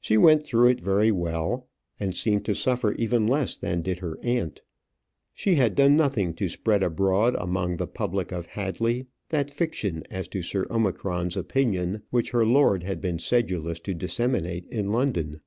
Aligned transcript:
She 0.00 0.16
went 0.16 0.44
through 0.44 0.70
it 0.70 0.80
very 0.80 1.12
well; 1.12 1.68
and 2.00 2.16
seemed 2.16 2.44
to 2.46 2.52
suffer 2.52 2.94
even 2.94 3.28
less 3.28 3.54
than 3.56 3.80
did 3.80 4.00
her 4.00 4.18
aunt. 4.20 4.60
She 5.34 5.54
had 5.54 5.76
done 5.76 5.94
nothing 5.96 6.34
to 6.34 6.48
spread 6.48 6.82
abroad 6.82 7.36
among 7.38 7.76
the 7.76 7.86
public 7.86 8.32
of 8.32 8.46
Hadley 8.46 9.06
that 9.28 9.52
fiction 9.52 10.02
as 10.10 10.26
to 10.26 10.42
Sir 10.42 10.66
Omicron's 10.68 11.36
opinion 11.36 12.02
which 12.10 12.30
her 12.32 12.44
lord 12.44 12.82
had 12.82 13.00
been 13.00 13.20
sedulous 13.20 13.78
to 13.78 13.94
disseminate 13.94 14.66
in 14.66 14.90
London. 14.90 15.40